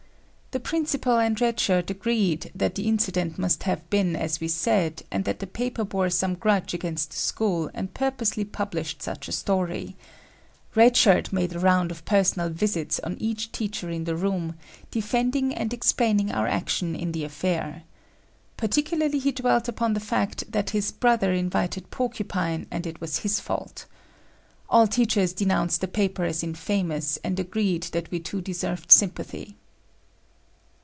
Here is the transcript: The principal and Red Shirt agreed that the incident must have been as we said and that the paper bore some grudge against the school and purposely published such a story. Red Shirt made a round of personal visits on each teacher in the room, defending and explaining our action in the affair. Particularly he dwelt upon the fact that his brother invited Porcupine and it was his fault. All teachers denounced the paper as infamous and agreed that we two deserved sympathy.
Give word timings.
The 0.53 0.59
principal 0.59 1.17
and 1.17 1.39
Red 1.39 1.61
Shirt 1.61 1.89
agreed 1.89 2.51
that 2.53 2.75
the 2.75 2.85
incident 2.85 3.39
must 3.39 3.63
have 3.63 3.89
been 3.89 4.17
as 4.17 4.41
we 4.41 4.49
said 4.49 5.01
and 5.09 5.23
that 5.23 5.39
the 5.39 5.47
paper 5.47 5.85
bore 5.85 6.09
some 6.09 6.35
grudge 6.35 6.73
against 6.73 7.11
the 7.11 7.15
school 7.15 7.71
and 7.73 7.93
purposely 7.93 8.43
published 8.43 9.01
such 9.01 9.29
a 9.29 9.31
story. 9.31 9.95
Red 10.75 10.97
Shirt 10.97 11.31
made 11.31 11.55
a 11.55 11.59
round 11.59 11.89
of 11.89 12.03
personal 12.03 12.49
visits 12.49 12.99
on 12.99 13.15
each 13.17 13.53
teacher 13.53 13.89
in 13.89 14.03
the 14.03 14.17
room, 14.17 14.55
defending 14.91 15.53
and 15.53 15.73
explaining 15.73 16.33
our 16.33 16.47
action 16.47 16.97
in 16.97 17.13
the 17.13 17.23
affair. 17.23 17.83
Particularly 18.57 19.19
he 19.19 19.31
dwelt 19.31 19.69
upon 19.69 19.93
the 19.93 20.01
fact 20.01 20.51
that 20.51 20.71
his 20.71 20.91
brother 20.91 21.31
invited 21.31 21.89
Porcupine 21.91 22.67
and 22.69 22.85
it 22.85 22.99
was 22.99 23.19
his 23.19 23.39
fault. 23.39 23.85
All 24.69 24.85
teachers 24.85 25.31
denounced 25.31 25.79
the 25.79 25.87
paper 25.87 26.25
as 26.25 26.43
infamous 26.43 27.17
and 27.23 27.39
agreed 27.39 27.83
that 27.93 28.11
we 28.11 28.19
two 28.19 28.41
deserved 28.41 28.91
sympathy. 28.91 29.55